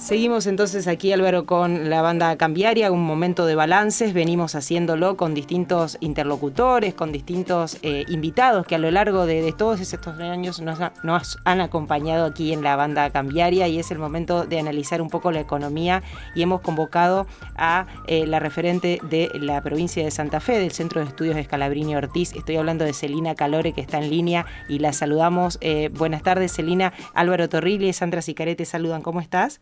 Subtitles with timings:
[0.00, 4.14] Seguimos entonces aquí, Álvaro, con la banda cambiaria, un momento de balances.
[4.14, 9.78] Venimos haciéndolo con distintos interlocutores, con distintos eh, invitados que a lo largo de, todos
[9.78, 14.58] estos años nos, han acompañado aquí en la banda cambiaria y es el momento de
[14.58, 16.02] analizar un poco la economía
[16.34, 21.02] y hemos convocado a eh, la referente de la provincia de Santa Fe, del Centro
[21.02, 22.32] de Estudios Escalabrini Ortiz.
[22.34, 25.58] Estoy hablando de Celina Calore, que está en línea y la saludamos.
[25.60, 26.94] Eh, buenas tardes, Celina.
[27.12, 29.02] Álvaro Torrilli y Sandra Sicarete saludan.
[29.02, 29.60] ¿Cómo estás?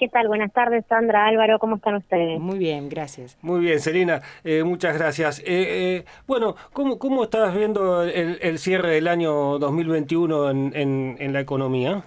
[0.00, 0.28] ¿Qué tal?
[0.28, 2.40] Buenas tardes, Sandra, Álvaro, ¿cómo están ustedes?
[2.40, 3.36] Muy bien, gracias.
[3.42, 5.40] Muy bien, Selina, eh, muchas gracias.
[5.40, 11.32] Eh, eh, bueno, ¿cómo, ¿cómo estás viendo el, cierre del año 2021 en, en, en,
[11.34, 12.02] la economía?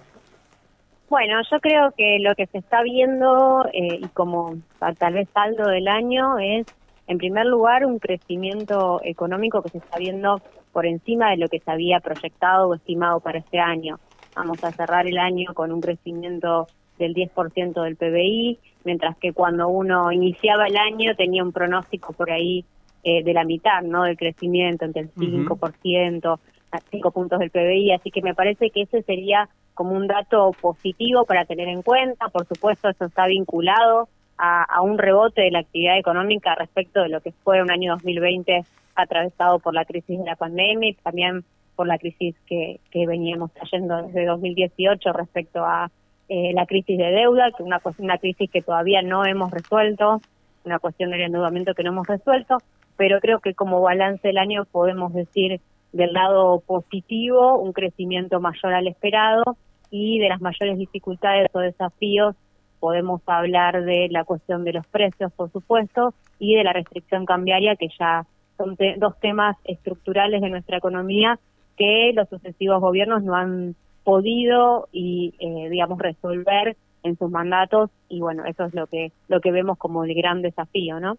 [1.08, 4.56] Bueno, yo creo que lo que se está viendo y como
[4.98, 6.66] tal vez saldo del año es,
[7.06, 11.60] en primer lugar, un crecimiento económico que se está viendo por encima de lo que
[11.60, 14.00] se había proyectado o estimado para este año.
[14.34, 16.66] Vamos a cerrar el año con un crecimiento
[16.98, 22.30] del 10% del PBI, mientras que cuando uno iniciaba el año tenía un pronóstico por
[22.30, 22.64] ahí
[23.02, 24.04] eh, de la mitad, ¿no?
[24.04, 26.38] Del crecimiento, entre el 5%,
[26.70, 30.52] a 5 puntos del PBI, así que me parece que ese sería como un dato
[30.60, 35.50] positivo para tener en cuenta, por supuesto eso está vinculado a, a un rebote de
[35.50, 40.18] la actividad económica respecto de lo que fue un año 2020 atravesado por la crisis
[40.18, 41.44] de la pandemia y también
[41.76, 45.90] por la crisis que, que veníamos trayendo desde 2018 respecto a
[46.28, 50.20] eh, la crisis de deuda, que una, una crisis que todavía no hemos resuelto,
[50.64, 52.58] una cuestión del endeudamiento que no hemos resuelto,
[52.96, 55.60] pero creo que como balance del año podemos decir
[55.92, 59.42] del lado positivo un crecimiento mayor al esperado
[59.90, 62.34] y de las mayores dificultades o desafíos
[62.80, 67.76] podemos hablar de la cuestión de los precios, por supuesto, y de la restricción cambiaria,
[67.76, 68.26] que ya
[68.58, 71.38] son dos temas estructurales de nuestra economía
[71.78, 78.20] que los sucesivos gobiernos no han podido y eh, digamos resolver en sus mandatos y
[78.20, 81.16] bueno eso es lo que lo que vemos como el gran desafío no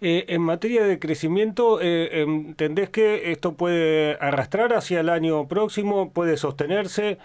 [0.00, 6.12] eh, en materia de crecimiento eh, entendés que esto puede arrastrar hacia el año próximo
[6.12, 7.18] puede sostenerse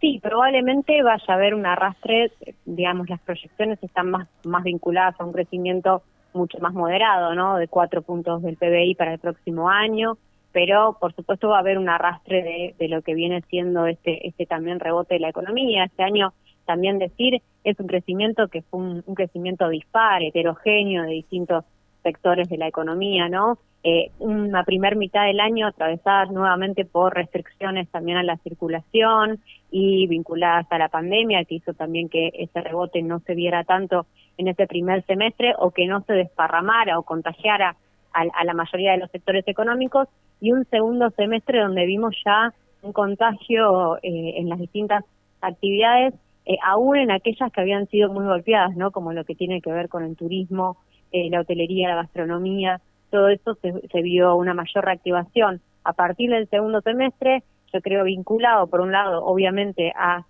[0.00, 2.32] sí probablemente vaya a haber un arrastre
[2.64, 7.68] digamos las proyecciones están más más vinculadas a un crecimiento mucho más moderado no de
[7.68, 10.16] cuatro puntos del PBI para el próximo año
[10.52, 14.46] pero por supuesto va a haber un arrastre de, lo que viene siendo este, este
[14.46, 15.84] también rebote de la economía.
[15.84, 16.32] Este año
[16.66, 21.64] también decir es un crecimiento que fue un, crecimiento dispar, heterogéneo de distintos
[22.02, 23.58] sectores de la economía, ¿no?
[23.84, 29.40] Eh, una primer mitad del año atravesada nuevamente por restricciones también a la circulación
[29.72, 34.06] y vinculadas a la pandemia, que hizo también que ese rebote no se viera tanto
[34.38, 37.76] en ese primer semestre o que no se desparramara o contagiara
[38.12, 40.08] a, la mayoría de los sectores económicos
[40.40, 42.52] y un segundo semestre donde vimos ya
[42.82, 45.04] un contagio eh, en las distintas
[45.40, 46.14] actividades,
[46.46, 48.90] eh, aún en aquellas que habían sido muy golpeadas, ¿no?
[48.90, 50.76] Como lo que tiene que ver con el turismo,
[51.12, 52.80] eh, la hotelería, la gastronomía,
[53.10, 55.60] todo eso se, se vio una mayor reactivación.
[55.84, 57.42] A partir del segundo semestre,
[57.72, 60.24] yo creo vinculado, por un lado, obviamente, a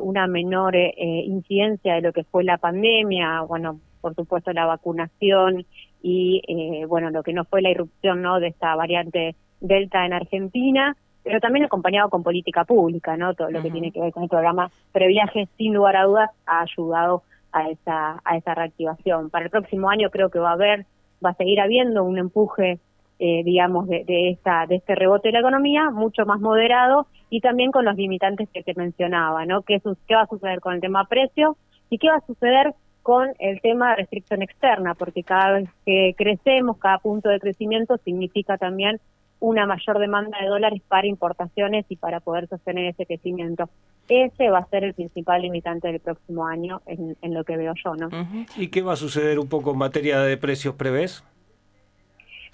[0.00, 5.66] una menor incidencia de lo que fue la pandemia, bueno, por supuesto la vacunación
[6.02, 10.12] y eh, bueno lo que no fue la irrupción no de esta variante delta en
[10.12, 14.22] Argentina pero también acompañado con política pública no todo lo que tiene que ver con
[14.22, 17.22] el programa previaje sin lugar a dudas ha ayudado
[17.52, 19.30] a esa a esa reactivación.
[19.30, 20.86] Para el próximo año creo que va a haber
[21.24, 22.78] va a seguir habiendo un empuje
[23.18, 27.40] eh, digamos de, de esta de este rebote de la economía mucho más moderado y
[27.40, 30.80] también con los limitantes que te mencionaba no qué, qué va a suceder con el
[30.80, 31.56] tema precio
[31.90, 32.74] y qué va a suceder
[33.08, 37.96] con el tema de restricción externa, porque cada vez que crecemos, cada punto de crecimiento
[38.04, 39.00] significa también
[39.40, 43.70] una mayor demanda de dólares para importaciones y para poder sostener ese crecimiento.
[44.10, 47.96] Ese va a ser el principal limitante del próximo año en, lo que veo yo,
[47.96, 48.10] ¿no?
[48.58, 51.24] ¿Y qué va a suceder un poco en materia de precios, prevés?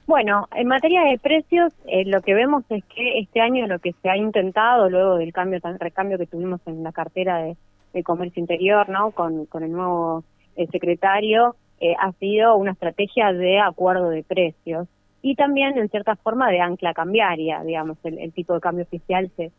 [0.06, 3.92] Bueno, en materia de precios, eh, lo que vemos es que este año lo que
[4.00, 7.56] se ha intentado, luego del cambio tan recambio que tuvimos en la cartera de,
[7.92, 9.10] de comercio interior, ¿no?
[9.10, 10.22] Con, con el nuevo
[10.56, 14.88] el secretario, eh, ha sido una estrategia de acuerdo de precios
[15.22, 19.50] y también en cierta forma de ancla cambiaria, digamos, el, tipo de cambio oficial se,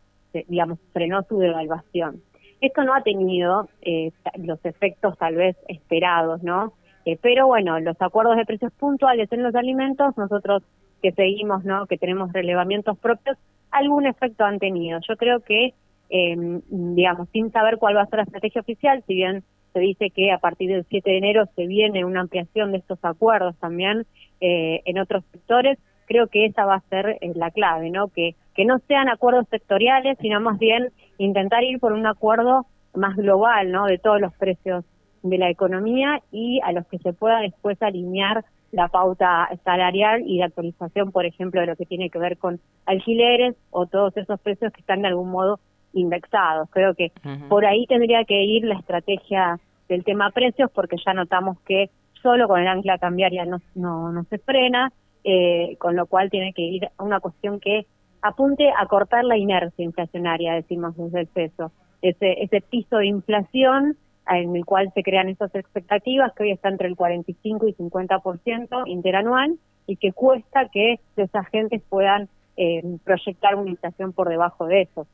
[0.47, 2.21] digamos, frenó su devaluación.
[2.61, 6.73] Esto no ha tenido eh, los efectos tal vez esperados, ¿no?
[7.05, 10.63] Eh, pero bueno, los acuerdos de precios puntuales en los alimentos, nosotros
[11.01, 11.85] que seguimos, ¿no?
[11.85, 13.37] Que tenemos relevamientos propios,
[13.71, 14.99] algún efecto han tenido.
[15.07, 15.73] Yo creo que,
[16.09, 19.43] digamos, sin saber cuál va a ser la estrategia oficial, si bien
[19.75, 22.97] se dice que a partir del 7 de enero se viene una ampliación de estos
[23.03, 24.05] acuerdos también
[24.39, 25.77] eh, en otros sectores.
[26.05, 28.07] Creo que esa va a ser eh, la clave, ¿no?
[28.07, 33.17] Que, que no sean acuerdos sectoriales, sino más bien intentar ir por un acuerdo más
[33.17, 33.85] global, ¿no?
[33.85, 34.85] De todos los precios
[35.23, 40.37] de la economía y a los que se pueda después alinear la pauta salarial y
[40.37, 44.39] la actualización, por ejemplo, de lo que tiene que ver con alquileres o todos esos
[44.39, 45.59] precios que están de algún modo
[45.95, 46.69] indexados.
[46.69, 47.11] Creo que
[47.49, 49.59] por ahí tendría que ir la estrategia
[49.89, 51.89] del tema precios porque ya notamos que
[52.21, 54.91] solo con el ancla cambiaria no, no, no se frena,
[55.23, 57.85] eh, con lo cual tiene que ir a una cuestión que
[58.21, 61.71] apunte a cortar la inercia inflacionaria, decimos desde el peso,
[62.01, 63.97] ese, ese piso de inflación
[64.27, 68.83] en el cual se crean esas expectativas que hoy está entre el 45 y 50%
[68.87, 69.57] interanual
[69.87, 72.27] y que cuesta que los agentes puedan
[72.57, 75.07] eh, proyectar una inflación por debajo de eso.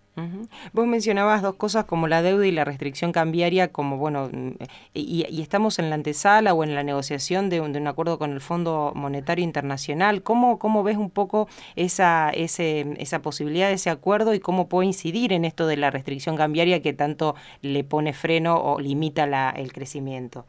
[0.73, 4.51] Vos mencionabas dos cosas como la deuda y la restricción cambiaria, como bueno, mm,
[4.93, 8.91] y, estamos en la antesala o en la negociación de un, acuerdo con el Fondo
[8.93, 10.21] Monetario Internacional.
[10.21, 14.87] ¿Cómo, cómo ves un poco esa, ese, esa posibilidad de ese acuerdo y cómo puede
[14.87, 19.49] incidir en esto de la restricción cambiaria que tanto le pone freno o limita la,
[19.49, 20.45] el crecimiento?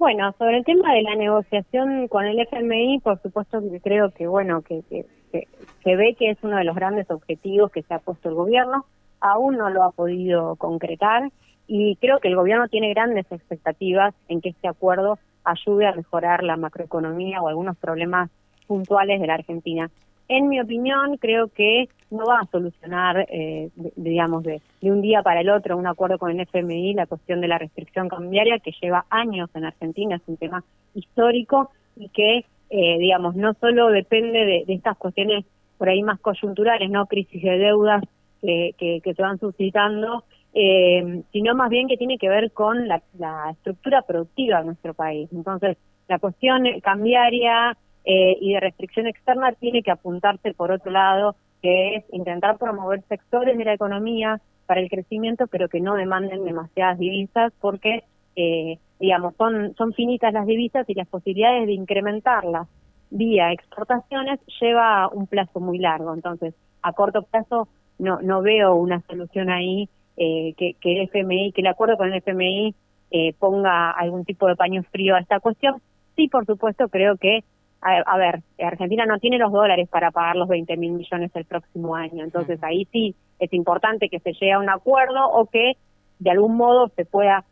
[0.00, 4.26] Bueno, sobre el tema de la negociación con el FMI, por supuesto que creo que,
[4.26, 4.82] bueno, que,
[5.30, 8.84] se ve que es uno de los grandes objetivos que se ha puesto el gobierno,
[9.20, 11.30] aún no lo ha podido concretar
[11.66, 16.42] y creo que el gobierno tiene grandes expectativas en que este acuerdo ayude a mejorar
[16.42, 18.30] la macroeconomía o algunos problemas
[18.66, 19.90] puntuales de la Argentina.
[20.28, 25.40] En mi opinión, creo que no va a solucionar, eh, digamos, de, un día para
[25.40, 29.06] el otro un acuerdo con el FMI la cuestión de la restricción cambiaria que lleva
[29.10, 30.62] años en Argentina, es un tema
[30.94, 35.44] histórico y que, eh, digamos, no solo depende de, estas cuestiones
[35.78, 38.02] por ahí más coyunturales, no crisis de deudas
[38.40, 40.24] que, que, se van suscitando,
[40.54, 43.02] eh, sino más bien que tiene que ver con la
[43.50, 45.28] estructura productiva de nuestro país.
[45.32, 45.76] Entonces,
[46.08, 51.96] la cuestión cambiaria, eh, y de restricción externa tiene que apuntarse por otro lado, que
[51.96, 56.98] es intentar promover sectores de la economía para el crecimiento, pero que no demanden demasiadas
[56.98, 58.04] divisas, porque,
[58.40, 62.68] eh, digamos, son, son finitas las divisas y las posibilidades de incrementarlas
[63.10, 66.14] vía exportaciones lleva un plazo muy largo.
[66.14, 71.52] Entonces, a corto plazo no, no veo una solución ahí eh, que, que el FMI,
[71.52, 72.74] que el acuerdo con el FMI
[73.10, 75.82] eh, ponga algún tipo de paño frío a esta cuestión.
[76.16, 77.44] Sí, por supuesto, creo que
[77.82, 81.96] a, ver, Argentina no tiene los dólares para pagar los 20 mil millones el próximo
[81.96, 85.78] año, entonces ahí sí es importante que se llegue a un acuerdo o que
[86.18, 87.46] de algún modo se pueda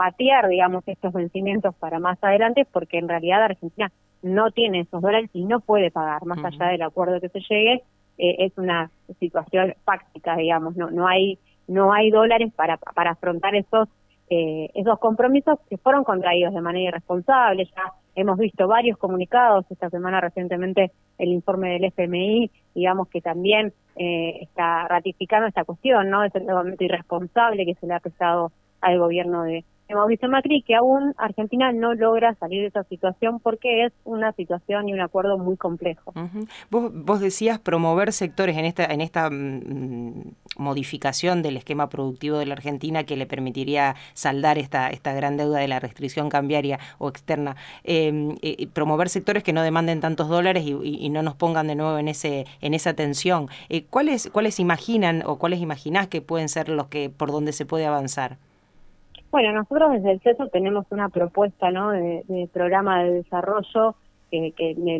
[0.00, 3.92] patear, digamos, estos vencimientos para más adelante, porque en realidad Argentina
[4.22, 7.82] no tiene esos dólares y no puede pagar, más allá del acuerdo que se llegue,
[8.16, 11.38] eh, es una situación fáctica, digamos, no, no hay
[11.68, 13.90] no hay dólares para, para afrontar esos
[14.30, 17.66] eh, esos compromisos que fueron contraídos de manera irresponsable.
[17.66, 23.74] Ya hemos visto varios comunicados, esta semana recientemente el informe del FMI, digamos que también
[23.96, 26.24] eh, está ratificando esta cuestión, ¿no?
[26.24, 28.50] Es el momento irresponsable que se le ha prestado
[28.80, 29.64] al gobierno de,
[29.94, 34.88] Mauricio Macri, que aún Argentina no logra salir de esa situación porque es una situación
[34.88, 36.12] y un acuerdo muy complejo.
[36.70, 42.46] vos, vos, decías promover sectores en esta, en esta mm, modificación del esquema productivo de
[42.46, 47.08] la Argentina que le permitiría saldar esta, esta gran deuda de la restricción cambiaria o
[47.08, 47.56] externa.
[47.84, 51.98] Em, eh, promover sectores que no demanden tantos dólares y, no nos pongan de nuevo
[51.98, 53.48] en ese en esa tensión.
[53.68, 57.66] Eh, ¿Cuáles cuáles imaginan o cuáles imaginás que pueden ser los que por donde se
[57.66, 58.38] puede avanzar?
[59.30, 61.90] Bueno, nosotros desde el CESO tenemos una propuesta ¿no?
[61.90, 63.94] de, programa de desarrollo
[64.30, 64.52] que,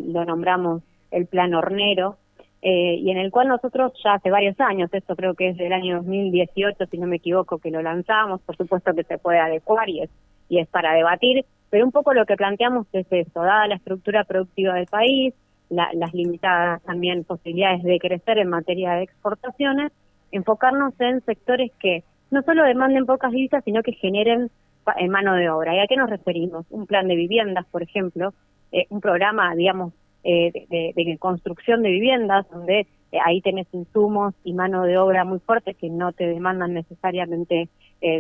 [0.07, 2.17] lo nombramos el Plan Hornero,
[2.63, 5.73] eh, y en el cual nosotros ya hace varios años, esto creo que es del
[5.73, 9.89] año 2018, si no me equivoco, que lo lanzamos, por supuesto que se puede adecuar
[9.89, 10.11] y es,
[10.49, 14.25] y es para debatir, pero un poco lo que planteamos es eso, dada la estructura
[14.25, 15.35] productiva del país,
[15.71, 19.93] las limitadas también posibilidades de crecer en materia de exportaciones,
[20.33, 24.51] enfocarnos en sectores que no solo demanden pocas divisas, sino que generen
[24.97, 25.75] en mano de obra.
[25.75, 26.67] ¿Y a qué nos referimos?
[26.71, 28.33] Un plan de viviendas, por ejemplo,
[28.73, 32.81] eh, un programa, digamos, eh, de, construcción de viviendas, donde
[33.13, 37.69] eh, ahí tenés insumos y mano de obra muy fuerte que no te demandan necesariamente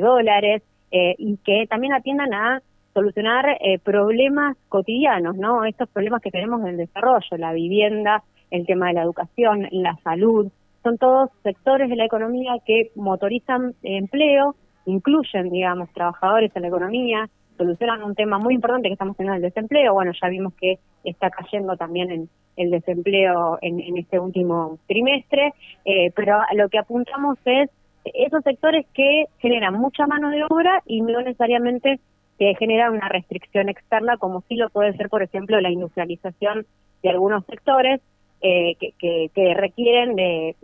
[0.00, 2.62] dólares y que también atiendan a
[2.92, 5.64] solucionar problemas cotidianos, ¿no?
[5.64, 9.96] Estos problemas que tenemos en el desarrollo, la vivienda, el tema de la educación, la
[10.04, 10.50] salud,
[10.82, 14.54] son todos sectores de la economía que motorizan empleo,
[14.86, 19.42] incluyen, digamos, trabajadores en la economía, solucionan un tema muy importante que estamos teniendo el
[19.42, 19.92] desempleo.
[19.92, 25.52] Bueno, ya vimos que está cayendo también en el desempleo en, este último trimestre,
[25.84, 27.70] eh, pero lo que apuntamos es
[28.04, 32.00] esos sectores que generan mucha mano de obra y no necesariamente
[32.38, 36.66] que generan una restricción externa, como sí lo puede ser, por ejemplo, la industrialización
[37.02, 38.00] de algunos sectores,
[38.42, 40.56] eh, que, que, requieren de,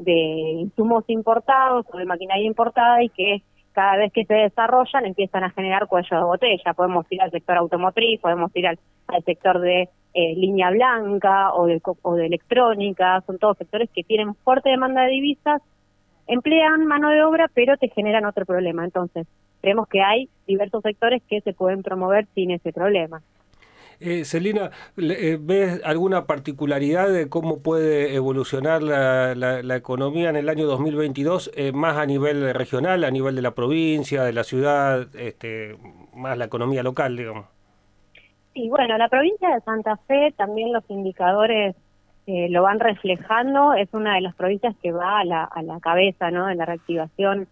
[0.60, 3.42] insumos importados o de maquinaria importada y que
[3.72, 6.72] cada vez que se desarrollan empiezan a generar cuello de botella.
[6.74, 8.78] Podemos ir al sector automotriz, podemos ir al,
[9.26, 14.34] sector de eh, línea blanca o de, o de electrónica, son todos sectores que tienen
[14.36, 15.60] fuerte demanda de divisas,
[16.26, 18.84] emplean mano de obra, pero te generan otro problema.
[18.84, 19.26] Entonces,
[19.60, 23.20] creemos que hay diversos sectores que se pueden promover sin ese problema.
[23.98, 30.50] Eh, Celina, eh, ¿ves alguna particularidad de cómo puede evolucionar la, la, economía en el
[30.50, 35.08] año 2022, eh, más a nivel regional, a nivel de la provincia, de la ciudad,
[35.16, 35.76] este,
[36.14, 37.46] más la economía local, digamos?
[38.52, 41.74] Sí, bueno, la provincia de Santa Fe, también los indicadores
[42.26, 45.80] eh, lo van reflejando, es una de las provincias que va a la, a la
[45.80, 46.46] cabeza ¿no?
[46.46, 47.48] de la reactivación,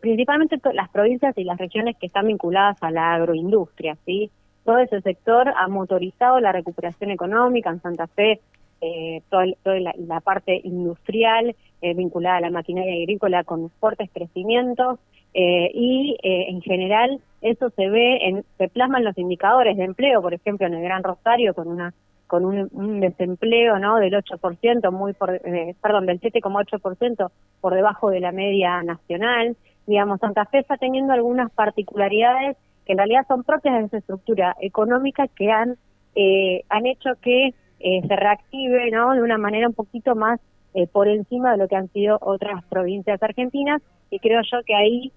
[0.00, 4.28] principalmente las provincias y las regiones que están vinculadas a la agroindustria, ¿sí?
[4.68, 8.38] Todo ese sector ha motorizado la recuperación económica en Santa Fe,
[8.82, 14.98] eh, toda, la, parte industrial eh, vinculada a la maquinaria agrícola con fuertes crecimientos
[15.32, 20.20] eh, y eh, en general eso se ve, en, se plasman los indicadores de empleo,
[20.20, 21.94] por ejemplo en el Gran Rosario con una
[22.26, 25.40] con un, desempleo no del 8%, muy por,
[25.80, 27.30] perdón, del 7,8%
[27.62, 29.56] por debajo de la media nacional.
[29.86, 34.56] Digamos, Santa Fe está teniendo algunas particularidades que en realidad son propias de esa estructura
[34.62, 35.76] económica que han,
[36.14, 37.48] eh, han hecho que
[37.80, 39.12] eh, se reactive ¿no?
[39.12, 40.40] de una manera un poquito más
[40.72, 44.74] eh, por encima de lo que han sido otras provincias argentinas y creo yo que
[44.74, 45.12] ahí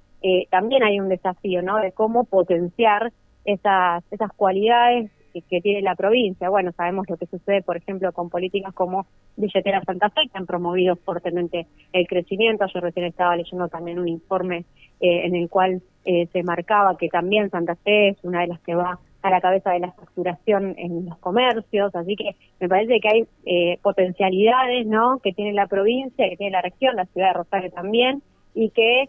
[0.51, 1.77] también hay un desafío ¿no?
[1.77, 3.11] de cómo potenciar
[3.43, 5.09] esas, esas cualidades
[5.49, 6.49] que, tiene la provincia.
[6.49, 10.45] Bueno, sabemos lo que sucede, por ejemplo, con políticas como Billetera Santa Fe, que han
[10.45, 12.65] promovido fuertemente el crecimiento.
[12.73, 14.65] Yo recién estaba leyendo también un informe
[14.99, 18.60] eh, en el cual eh, se marcaba que también Santa Fe es una de las
[18.62, 23.00] que va a la cabeza de la facturación en los comercios, así que me parece
[23.00, 25.20] que hay eh, potencialidades, ¿no?
[25.20, 29.05] Que tiene la provincia, que tiene la región, la ciudad de Rosario también, y que,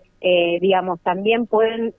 [0.60, 1.92] digamos, también pueden,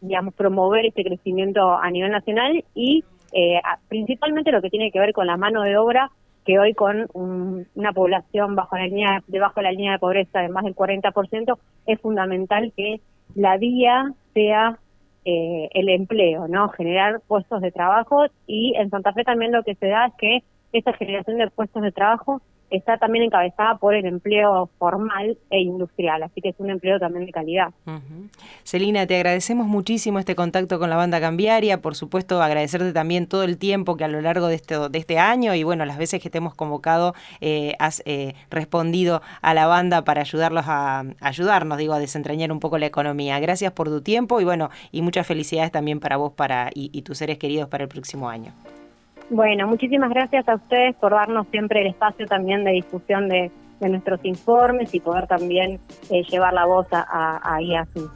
[0.00, 3.02] digamos, promover este crecimiento a nivel nacional y
[3.32, 6.10] eh, principalmente lo que tiene que ver con la mano de obra,
[6.44, 10.48] que hoy con una población bajo la línea, debajo de la línea de pobreza de
[10.48, 13.00] más del 40%, es fundamental que
[13.36, 14.78] la vía sea
[15.24, 16.70] eh, el empleo, ¿no?
[16.70, 20.42] Generar puestos de trabajo y en Santa Fe también lo que se da es que
[20.72, 26.22] esa generación de puestos de trabajo está también encabezada por el empleo formal e industrial,
[26.22, 27.68] así que es un empleo también de calidad.
[28.64, 33.44] Celina, te agradecemos muchísimo este contacto con la banda cambiaria, por supuesto agradecerte también todo
[33.44, 36.22] el tiempo que a lo largo de este, de este año y bueno, las veces
[36.22, 41.78] que te hemos convocado eh, has eh, respondido a la banda para ayudarlos a, ayudarnos,
[41.78, 43.38] digo, a desentrañar un poco la economía.
[43.40, 47.18] Gracias por tu tiempo y bueno, y muchas felicidades también para vos para y tus
[47.18, 48.52] seres queridos para el próximo año.
[49.30, 54.20] Bueno, muchísimas gracias a ustedes por darnos siempre el espacio también de difusión de, nuestros
[54.24, 55.78] informes y poder también
[56.08, 58.10] eh, llevar la voz a, ahí a sus,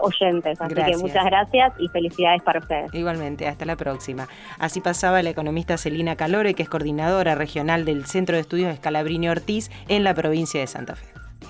[0.00, 0.60] oyentes.
[0.60, 2.94] Así que muchas gracias y felicidades para ustedes.
[2.94, 4.28] Igualmente, hasta la próxima.
[4.58, 9.28] Así pasaba la economista Celina Calore, que es coordinadora regional del Centro de Estudios Escalabrini
[9.28, 11.06] Ortiz en la provincia de Santa Fe.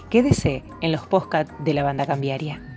[0.09, 2.70] Quédese en los podcast de la banda cambiaria.